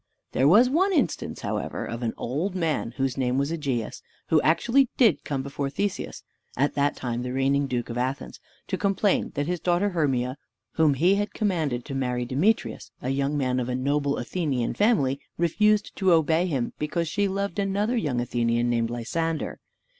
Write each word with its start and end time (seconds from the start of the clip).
There 0.31 0.47
was 0.47 0.67
one 0.67 0.91
instance, 0.93 1.41
however, 1.41 1.85
of 1.85 2.01
an 2.01 2.15
old 2.17 2.55
man, 2.55 2.95
whose 2.97 3.19
name 3.19 3.37
was 3.37 3.51
Egeus, 3.51 4.01
who 4.29 4.41
actually 4.41 4.89
did 4.97 5.23
come 5.23 5.43
before 5.43 5.69
Theseus 5.69 6.23
(at 6.57 6.73
that 6.73 6.95
time 6.95 7.21
the 7.21 7.31
reigning 7.33 7.67
duke 7.67 7.87
of 7.91 7.99
Athens), 7.99 8.39
to 8.69 8.79
complain 8.79 9.29
that 9.35 9.45
his 9.45 9.59
daughter 9.59 9.89
Hermia, 9.89 10.39
whom 10.71 10.95
he 10.95 11.13
had 11.13 11.35
commanded 11.35 11.85
to 11.85 11.93
marry 11.93 12.25
Demetrius, 12.25 12.89
a 12.99 13.09
young 13.11 13.37
man 13.37 13.59
of 13.59 13.69
a 13.69 13.75
noble 13.75 14.17
Athenian 14.17 14.73
family, 14.73 15.19
refused 15.37 15.95
to 15.97 16.11
obey 16.13 16.47
him, 16.47 16.73
because 16.79 17.07
she 17.07 17.27
loved 17.27 17.59
another 17.59 17.95
young 17.95 18.19
Athenian, 18.19 18.71
named 18.71 18.89
Lysander. 18.89 19.59